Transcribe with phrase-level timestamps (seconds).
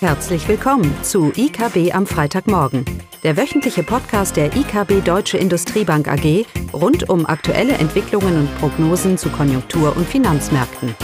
[0.00, 2.84] Herzlich willkommen zu IKB am Freitagmorgen,
[3.22, 9.30] der wöchentliche Podcast der IKB Deutsche Industriebank AG rund um aktuelle Entwicklungen und Prognosen zu
[9.30, 10.94] Konjunktur- und Finanzmärkten.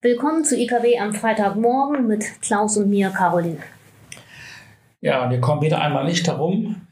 [0.00, 3.58] Willkommen zu IKB am Freitagmorgen mit Klaus und mir, Caroline.
[5.00, 6.83] Ja, wir kommen wieder einmal nicht darum,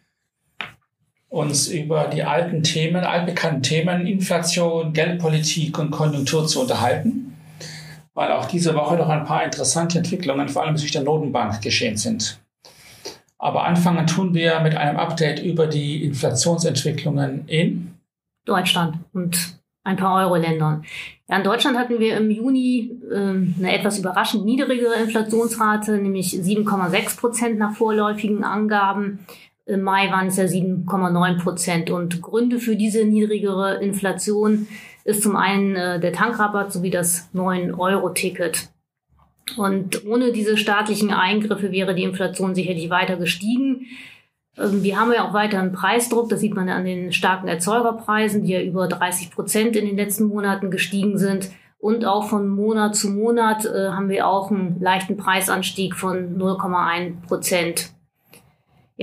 [1.33, 7.35] uns über die alten Themen, altbekannten Themen Inflation, Geldpolitik und Konjunktur zu unterhalten,
[8.13, 11.97] weil auch diese Woche noch ein paar interessante Entwicklungen, vor allem durch der Notenbank, geschehen
[11.97, 12.39] sind.
[13.39, 17.95] Aber anfangen tun wir mit einem Update über die Inflationsentwicklungen in
[18.45, 20.85] Deutschland und ein paar Euro-Ländern.
[21.31, 27.19] Ja, in Deutschland hatten wir im Juni äh, eine etwas überraschend niedrigere Inflationsrate, nämlich 7,6
[27.19, 29.21] Prozent nach vorläufigen Angaben.
[29.65, 31.91] Im Mai waren es ja 7,9 Prozent.
[31.91, 34.67] Und Gründe für diese niedrigere Inflation
[35.05, 38.69] ist zum einen äh, der Tankrabatt sowie das 9-Euro-Ticket.
[39.57, 43.87] Und ohne diese staatlichen Eingriffe wäre die Inflation sicherlich weiter gestiegen.
[44.59, 46.29] Ähm, wir haben ja auch weiteren Preisdruck.
[46.29, 49.97] Das sieht man ja an den starken Erzeugerpreisen, die ja über 30 Prozent in den
[49.97, 51.51] letzten Monaten gestiegen sind.
[51.79, 57.27] Und auch von Monat zu Monat äh, haben wir auch einen leichten Preisanstieg von 0,1
[57.27, 57.93] Prozent.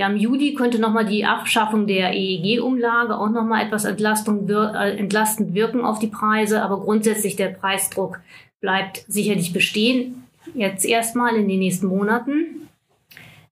[0.00, 4.96] Ja, im Juli könnte nochmal die Abschaffung der EEG-Umlage auch nochmal etwas Entlastung wir äh,
[4.96, 8.18] entlastend wirken auf die Preise, aber grundsätzlich der Preisdruck
[8.62, 10.24] bleibt sicherlich bestehen.
[10.54, 12.66] Jetzt erstmal in den nächsten Monaten.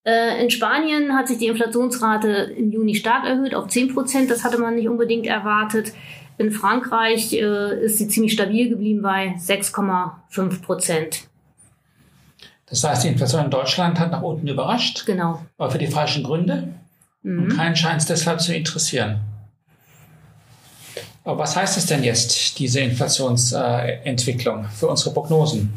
[0.05, 4.31] Äh, in Spanien hat sich die Inflationsrate im Juni stark erhöht auf 10 Prozent.
[4.31, 5.93] Das hatte man nicht unbedingt erwartet.
[6.39, 11.28] In Frankreich äh, ist sie ziemlich stabil geblieben bei 6,5 Prozent.
[12.71, 15.07] Das heißt, die Inflation in Deutschland hat nach unten überrascht.
[15.07, 15.41] Genau.
[15.57, 16.69] Aber für die falschen Gründe.
[17.23, 17.43] Mhm.
[17.45, 19.21] Und keinen scheint es deshalb zu interessieren.
[21.25, 25.75] Aber was heißt es denn jetzt, diese Inflationsentwicklung äh, für unsere Prognosen?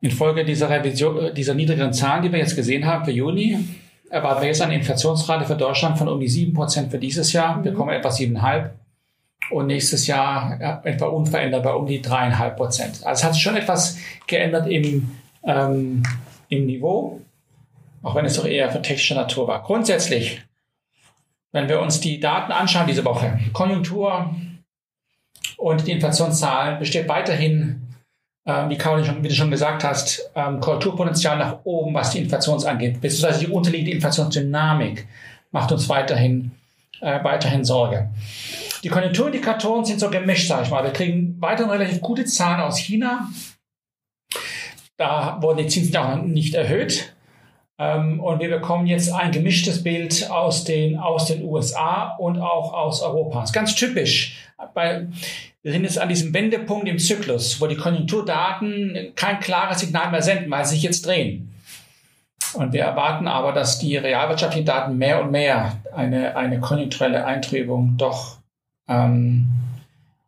[0.00, 3.58] Infolge dieser Revision, dieser niedrigeren Zahlen, die wir jetzt gesehen haben für Juni,
[4.08, 7.58] erwarten wir jetzt eine Inflationsrate für Deutschland von um die 7% für dieses Jahr.
[7.58, 7.64] Mhm.
[7.64, 8.70] Wir kommen etwa 7,5
[9.50, 13.04] und nächstes Jahr etwa unverändert bei um die dreieinhalb Prozent.
[13.04, 15.10] Also es hat sich schon etwas geändert im,
[15.44, 16.02] ähm,
[16.48, 17.20] im Niveau,
[18.02, 19.62] auch wenn es doch eher für technische Natur war.
[19.62, 20.42] Grundsätzlich,
[21.52, 24.34] wenn wir uns die Daten anschauen diese Woche, Konjunktur
[25.56, 27.88] und die Inflationszahlen, besteht weiterhin,
[28.44, 32.20] äh, wie Caroline schon, wie du schon gesagt hast, ähm, Korrekturpotenzial nach oben, was die
[32.20, 35.08] Inflation angeht, beziehungsweise die unterliegende Inflationsdynamik
[35.50, 36.52] macht uns weiterhin,
[37.00, 38.10] äh, weiterhin Sorge.
[38.82, 40.84] Die Konjunkturindikatoren sind so gemischt, sage ich mal.
[40.84, 43.28] Wir kriegen weiterhin relativ gute Zahlen aus China.
[44.96, 47.14] Da wurden die Zinsen auch nicht erhöht.
[47.78, 52.72] Ähm, und wir bekommen jetzt ein gemischtes Bild aus den, aus den USA und auch
[52.72, 53.40] aus Europa.
[53.40, 54.36] Das ist ganz typisch.
[54.74, 55.06] Bei,
[55.62, 60.22] wir sind jetzt an diesem Wendepunkt im Zyklus, wo die Konjunkturdaten kein klares Signal mehr
[60.22, 61.54] senden, weil sie sich jetzt drehen.
[62.54, 67.96] Und wir erwarten aber, dass die realwirtschaftlichen Daten mehr und mehr eine, eine konjunkturelle Eintrübung
[67.96, 68.39] doch
[68.90, 69.46] ähm,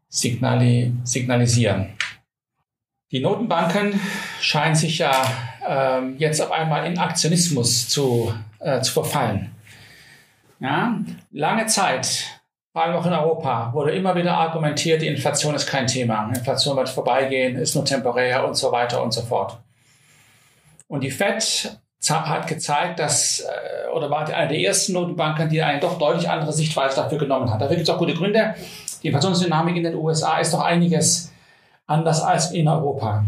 [0.09, 1.89] signali signalisieren.
[3.11, 4.01] Die Notenbanken
[4.41, 5.13] scheinen sich ja
[5.69, 9.51] ähm, jetzt auf einmal in Aktionismus zu, äh, zu verfallen.
[10.61, 10.99] Ja?
[11.31, 12.41] Lange Zeit,
[12.73, 16.31] vor allem auch in Europa, wurde immer wieder argumentiert, die Inflation ist kein Thema.
[16.35, 19.59] Inflation wird vorbeigehen, ist nur temporär und so weiter und so fort.
[20.89, 21.79] Und die Fed
[22.11, 26.53] hat gezeigt, dass, äh, oder war eine der ersten Notenbanken, die eine doch deutlich andere
[26.53, 27.61] Sichtweise dafür genommen hat.
[27.61, 28.55] Dafür gibt es auch gute Gründe.
[29.03, 31.33] Die Inflationsdynamik in den USA ist doch einiges
[31.87, 33.25] anders als in Europa.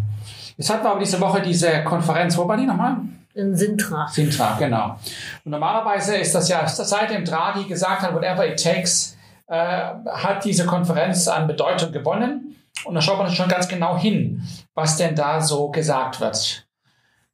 [0.57, 2.97] Jetzt hatten wir aber diese Woche diese Konferenz, wo war die nochmal?
[3.35, 4.07] In Sintra.
[4.07, 4.97] Sintra, genau.
[5.45, 9.17] Und normalerweise ist das ja, seitdem Draghi gesagt hat, whatever it takes,
[9.49, 12.57] äh, hat diese Konferenz an Bedeutung gewonnen.
[12.85, 14.43] Und da schaut man schon ganz genau hin,
[14.75, 16.67] was denn da so gesagt wird.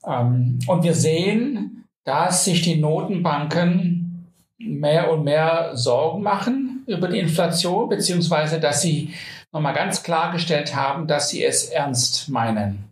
[0.06, 4.26] Ähm, und wir sehen, dass sich die Notenbanken
[4.58, 9.14] mehr und mehr Sorgen machen über die Inflation, beziehungsweise dass sie
[9.52, 12.84] nochmal ganz klargestellt haben, dass sie es ernst meinen.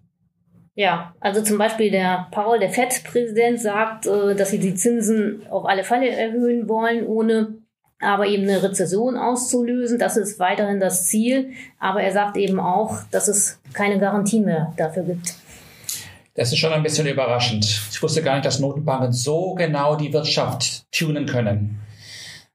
[0.74, 5.66] Ja, also zum Beispiel der Paul, der FED-Präsident, sagt, äh, dass sie die Zinsen auf
[5.66, 7.54] alle Fälle erhöhen wollen, ohne
[8.00, 9.98] aber eben eine Rezession auszulösen.
[9.98, 11.50] Das ist weiterhin das Ziel.
[11.80, 15.34] Aber er sagt eben auch, dass es keine Garantie mehr dafür gibt.
[16.38, 17.64] Das ist schon ein bisschen überraschend.
[17.64, 21.80] Ich wusste gar nicht, dass Notenbanken so genau die Wirtschaft tunen können.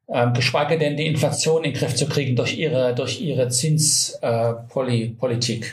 [0.07, 5.65] Ähm, geschweige denn die Inflation in den Griff zu kriegen durch ihre, durch ihre Zinspolitik.
[5.65, 5.71] Äh,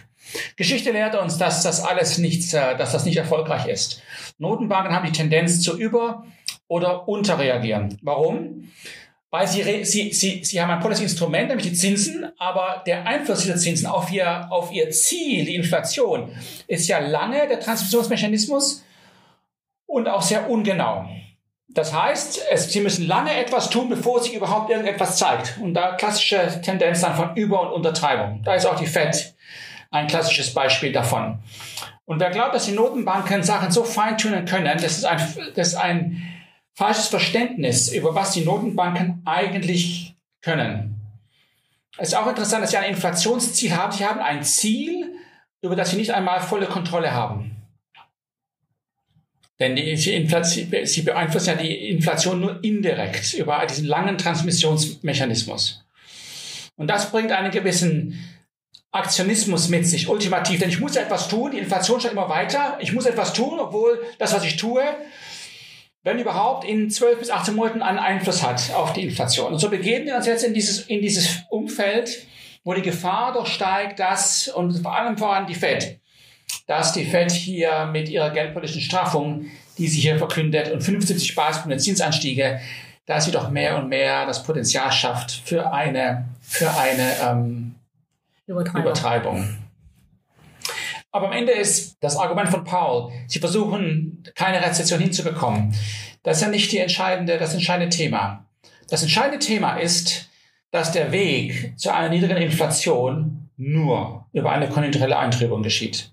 [0.56, 4.02] Geschichte lehrt uns, dass das alles nichts, äh, dass das nicht erfolgreich ist.
[4.38, 6.24] Notenbanken haben die Tendenz zu über-
[6.66, 7.96] oder unterreagieren.
[8.02, 8.72] Warum?
[9.30, 13.42] Weil sie, sie, sie, sie haben ein politisches Instrument, nämlich die Zinsen, aber der Einfluss
[13.42, 16.32] dieser Zinsen auf ihr, auf ihr Ziel, die Inflation,
[16.66, 18.84] ist ja lange der Transmissionsmechanismus
[19.86, 21.06] und auch sehr ungenau.
[21.68, 25.58] Das heißt, es, sie müssen lange etwas tun, bevor sich überhaupt irgendetwas zeigt.
[25.60, 28.42] Und da klassische Tendenz dann von Über- und Untertreibung.
[28.42, 29.34] Da ist auch die Fed
[29.92, 31.38] ein klassisches Beispiel davon.
[32.06, 35.20] Und wer glaubt, dass die Notenbanken Sachen so feintunen können, das ist ein,
[35.54, 36.39] das ist ein
[36.74, 40.96] falsches Verständnis über was die Notenbanken eigentlich können.
[41.98, 43.92] Es ist auch interessant, dass sie ein Inflationsziel haben.
[43.92, 45.14] Sie haben ein Ziel,
[45.60, 47.56] über das sie nicht einmal volle Kontrolle haben.
[49.58, 55.84] Denn die, sie beeinflussen ja die Inflation nur indirekt über diesen langen Transmissionsmechanismus.
[56.76, 58.26] Und das bringt einen gewissen
[58.90, 60.60] Aktionismus mit sich, ultimativ.
[60.60, 62.78] Denn ich muss etwas tun, die Inflation steigt immer weiter.
[62.80, 64.82] Ich muss etwas tun, obwohl das, was ich tue,
[66.02, 69.52] wenn überhaupt, in 12 bis 18 Monaten einen Einfluss hat auf die Inflation.
[69.52, 72.26] Und so begeben wir uns jetzt in dieses, in dieses Umfeld,
[72.64, 76.00] wo die Gefahr doch steigt, dass, und vor allem voran die Fed,
[76.66, 79.46] dass die Fed hier mit ihrer geldpolitischen Straffung,
[79.78, 82.60] die sie hier verkündet, und 75 Basispunkte Zinsanstiege,
[83.06, 87.74] dass sie doch mehr und mehr das Potenzial schafft für eine, für eine ähm,
[88.46, 88.82] Übertreibung.
[88.82, 89.58] Übertreibung.
[91.12, 95.74] Aber am Ende ist das Argument von Paul, sie versuchen, keine Rezession hinzubekommen.
[96.22, 98.46] Das ist ja nicht die entscheidende, das entscheidende Thema.
[98.88, 100.28] Das entscheidende Thema ist,
[100.70, 106.12] dass der Weg zu einer niedrigen Inflation nur über eine konjunkturelle Eintrübung geschieht.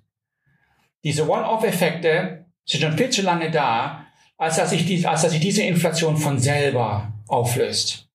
[1.03, 4.07] Diese One-Off-Effekte sind schon viel zu lange da,
[4.38, 8.07] als dass sich, die, als dass sich diese Inflation von selber auflöst.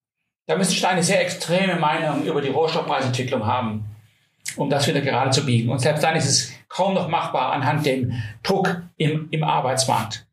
[0.47, 3.85] Da müsste ich eine sehr extreme Meinung über die Rohstoffpreisentwicklung haben
[4.55, 5.69] um das wieder gerade zu biegen.
[5.69, 10.25] Und selbst dann ist es kaum noch machbar anhand dem Druck im, im Arbeitsmarkt.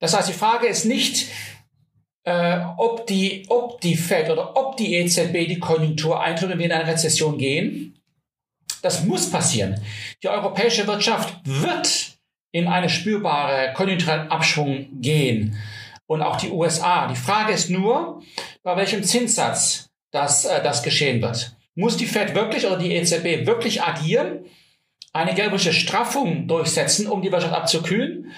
[0.00, 1.28] Das heißt, die Frage ist nicht,
[2.24, 6.66] äh, ob, die, ob die Fed oder ob die EZB die Konjunktur eindrückt und wir
[6.66, 7.96] in eine Rezession gehen.
[8.82, 9.80] Das muss passieren.
[10.22, 12.18] Die europäische Wirtschaft wird
[12.50, 15.56] in eine spürbare konjunkturelle Abschwung gehen.
[16.06, 17.06] Und auch die USA.
[17.06, 18.20] Die Frage ist nur,
[18.64, 21.56] bei welchem Zinssatz das, äh, das geschehen wird.
[21.76, 24.44] Muss die Fed wirklich oder die EZB wirklich agieren,
[25.12, 28.32] eine geldpolitische Straffung durchsetzen, um die Wirtschaft abzukühlen?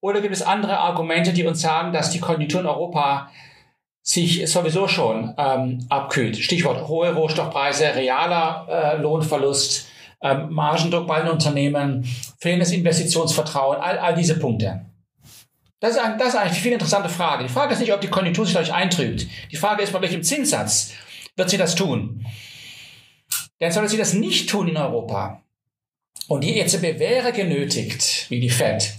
[0.00, 3.30] Oder gibt es andere Argumente, die uns sagen, dass die Konjunktur in Europa
[4.02, 6.36] sich sowieso schon ähm, abkühlt?
[6.36, 9.88] Stichwort hohe Rohstoffpreise, realer äh, Lohnverlust,
[10.22, 12.04] ähm, Margendruck bei den Unternehmen,
[12.38, 14.84] fehlendes Investitionsvertrauen, all, all diese Punkte.
[15.80, 17.44] Das ist, ein, das ist eigentlich eine viel interessante Frage.
[17.44, 19.26] Die Frage ist nicht, ob die Konjunktur sich dadurch eintrübt.
[19.50, 20.92] Die Frage ist, bei welchem Zinssatz
[21.36, 22.26] wird sie das tun?
[23.60, 25.42] Denn sollte sie das nicht tun in Europa
[26.28, 28.94] und die EZB wäre genötigt, wie die Fed,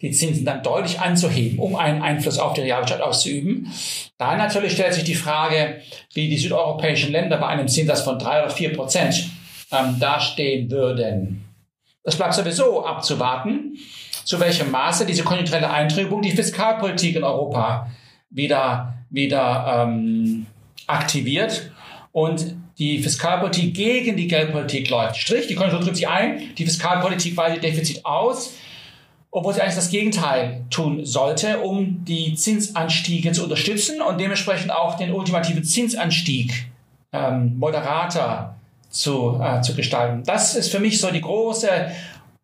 [0.00, 3.72] die Zinsen dann deutlich anzuheben, um einen Einfluss auf die Realwirtschaft auszuüben,
[4.18, 5.80] dann natürlich stellt sich die Frage,
[6.12, 9.30] wie die südeuropäischen Länder bei einem Zinssatz von drei oder vier Prozent
[9.70, 11.44] ähm, dastehen würden.
[12.02, 13.78] Es bleibt sowieso abzuwarten,
[14.24, 17.90] zu welchem Maße diese konjunkturelle Eintrübung die Fiskalpolitik in Europa
[18.30, 20.46] wieder, wieder ähm,
[20.86, 21.70] aktiviert
[22.12, 25.16] und die Fiskalpolitik gegen die Geldpolitik läuft.
[25.16, 28.54] Strich, die Konjunktur drückt sich ein, die Fiskalpolitik weitet Defizit aus,
[29.30, 34.96] obwohl sie eigentlich das Gegenteil tun sollte, um die Zinsanstiege zu unterstützen und dementsprechend auch
[34.96, 36.66] den ultimativen Zinsanstieg
[37.12, 38.56] ähm, moderater
[38.90, 40.22] zu, äh, zu gestalten.
[40.24, 41.68] Das ist für mich so die große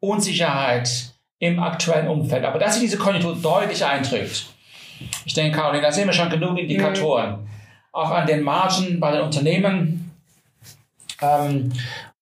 [0.00, 2.44] Unsicherheit im aktuellen Umfeld.
[2.44, 4.46] Aber dass sich diese Konjunktur deutlich eindrückt,
[5.24, 7.30] ich denke, Caroline, da sehen wir schon genug Indikatoren.
[7.30, 7.46] Mhm.
[7.92, 9.99] Auch an den Margen bei den Unternehmen,
[11.20, 11.72] ähm,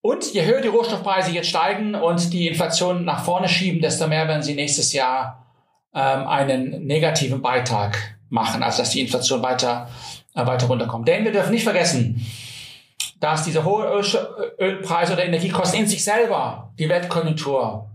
[0.00, 4.28] und je höher die Rohstoffpreise jetzt steigen und die Inflation nach vorne schieben, desto mehr
[4.28, 5.46] werden sie nächstes Jahr
[5.94, 9.88] ähm, einen negativen Beitrag machen, also dass die Inflation weiter,
[10.34, 11.08] äh, weiter runterkommt.
[11.08, 12.24] Denn wir dürfen nicht vergessen,
[13.20, 13.86] dass diese hohen
[14.60, 17.90] Ölpreise oder Energiekosten in sich selber die Weltkonjunktur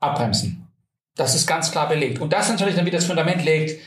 [0.00, 0.68] abbremsen.
[1.14, 2.20] Das ist ganz klar belegt.
[2.20, 3.80] Und das natürlich dann wieder das Fundament legt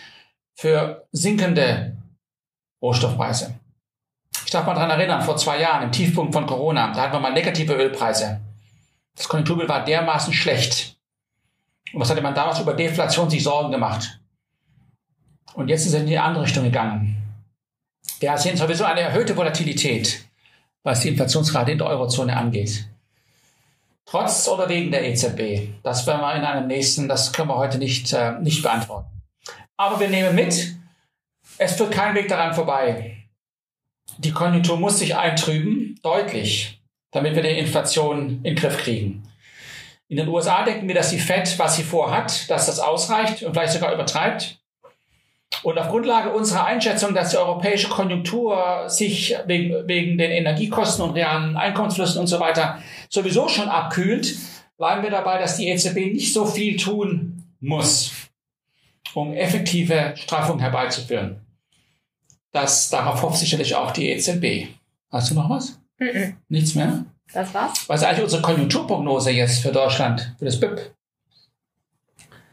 [0.55, 1.95] für sinkende
[2.81, 3.58] Rohstoffpreise.
[4.49, 7.19] Ich darf mal daran erinnern, vor zwei Jahren, im Tiefpunkt von Corona, da hatten wir
[7.19, 8.41] mal negative Ölpreise.
[9.15, 10.97] Das Konjunkturbild war dermaßen schlecht.
[11.93, 14.19] Und was hatte man damals über Deflation sich Sorgen gemacht?
[15.53, 17.15] Und jetzt ist es in die andere Richtung gegangen.
[18.19, 20.25] Wir sehen sowieso eine erhöhte Volatilität,
[20.81, 22.87] was die Inflationsrate in der Eurozone angeht.
[24.03, 25.79] Trotz oder wegen der EZB.
[25.83, 29.11] Das werden wir in einem nächsten, das können wir heute nicht, äh, nicht beantworten.
[29.77, 30.73] Aber wir nehmen mit,
[31.59, 33.18] es führt kein Weg daran vorbei,
[34.19, 39.23] die Konjunktur muss sich eintrüben, deutlich, damit wir die Inflation in den Griff kriegen.
[40.09, 43.53] In den USA denken wir, dass die Fed, was sie vorhat, dass das ausreicht und
[43.53, 44.59] vielleicht sogar übertreibt.
[45.63, 51.11] Und auf Grundlage unserer Einschätzung, dass die europäische Konjunktur sich wegen, wegen den Energiekosten und
[51.11, 54.35] realen Einkommensflüssen und so weiter sowieso schon abkühlt,
[54.77, 58.11] bleiben wir dabei, dass die EZB nicht so viel tun muss,
[59.13, 61.45] um effektive Straffung herbeizuführen.
[62.51, 64.69] Das, darauf hofft sicherlich auch die EZB.
[65.11, 65.79] Hast du noch was?
[65.99, 66.33] Mm -mm.
[66.49, 67.05] Nichts mehr?
[67.33, 67.87] Das war's.
[67.87, 70.93] Was ist eigentlich unsere Konjunkturprognose jetzt für Deutschland, für das BIP?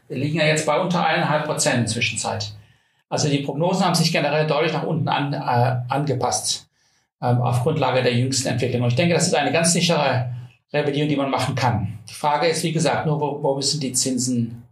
[0.07, 2.53] Wir liegen ja jetzt bei unter eineinhalb Prozent Zwischenzeit.
[3.09, 6.67] Also die Prognosen haben sich generell deutlich nach unten an, äh, angepasst
[7.21, 8.83] ähm, auf Grundlage der jüngsten Entwicklung.
[8.83, 10.29] Und ich denke, das ist eine ganz sichere
[10.73, 11.99] Revision, die man machen kann.
[12.09, 14.63] Die Frage ist, wie gesagt, nur wo, wo müssen die Zinsen,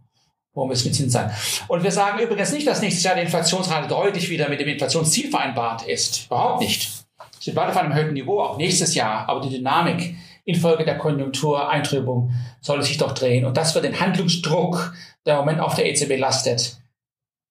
[0.56, 1.30] wo müssen die Zinsen sein?
[1.68, 5.30] Und wir sagen übrigens nicht, dass nächstes Jahr die Inflationsrate deutlich wieder mit dem Inflationsziel
[5.30, 6.26] vereinbart ist.
[6.26, 6.90] Überhaupt nicht.
[7.38, 9.28] Sie sind weiter auf einem erhöhten Niveau, auch nächstes Jahr.
[9.28, 12.32] Aber die Dynamik infolge der Konjunktureintrübung
[12.62, 13.44] soll sich doch drehen.
[13.44, 14.94] Und das wird den Handlungsdruck,
[15.26, 16.80] der im Moment auf der EZB lastet,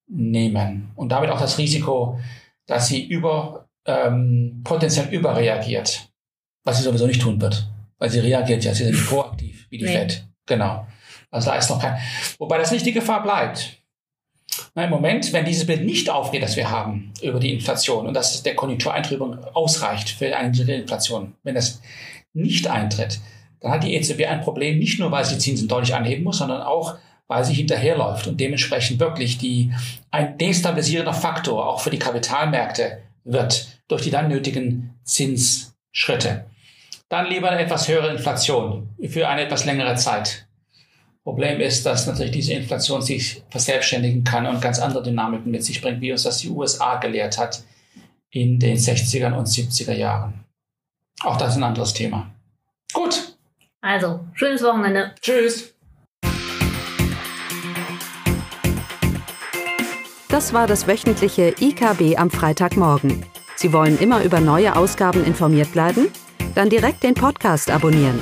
[0.08, 0.92] nehmen.
[0.96, 2.20] Und damit auch das Risiko,
[2.66, 6.10] dass sie über, ähm, potenziell überreagiert.
[6.64, 7.70] Was sie sowieso nicht tun wird.
[8.00, 9.92] Weil sie reagiert ja, sie nicht proaktiv, wie die nee.
[9.92, 10.28] Fed.
[10.48, 10.88] Genau.
[11.36, 11.98] Also da ist noch kein,
[12.40, 13.78] wobei das nicht die Gefahr bleibt.
[14.74, 18.14] Na, Im Moment, wenn dieses Bild nicht aufgeht, das wir haben über die Inflation und
[18.14, 21.82] dass der Konjunktureintrübung ausreicht für eine Inflation, wenn das
[22.34, 23.20] nicht eintritt,
[23.60, 26.62] dann hat die EZB ein Problem, nicht nur, weil sie Zinsen deutlich anheben muss, sondern
[26.62, 26.96] auch,
[27.28, 29.74] weil sie hinterherläuft und dementsprechend wirklich die,
[30.12, 36.46] ein destabilisierender Faktor auch für die Kapitalmärkte wird durch die dann nötigen Zinsschritte.
[37.10, 40.45] Dann lieber eine etwas höhere Inflation für eine etwas längere Zeit.
[41.26, 45.82] Problem ist, dass natürlich diese Inflation sich verselbstständigen kann und ganz andere Dynamiken mit sich
[45.82, 47.64] bringt, wie uns das die USA gelehrt hat
[48.30, 50.46] in den 60er und 70er Jahren.
[51.24, 52.30] Auch das ist ein anderes Thema.
[52.94, 53.36] Gut.
[53.82, 55.16] Also, schönes Wochenende.
[55.20, 55.74] Tschüss.
[60.30, 63.26] Das war das wöchentliche IKB am Freitagmorgen.
[63.56, 66.10] Sie wollen immer über neue Ausgaben informiert bleiben?
[66.54, 68.22] Dann direkt den Podcast abonnieren.